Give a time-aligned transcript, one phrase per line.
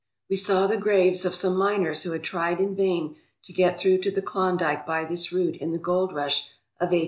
[0.31, 3.99] We saw the graves of some miners who had tried in vain to get through
[3.99, 6.99] to the Klondike by this route in the gold rush of i8p8.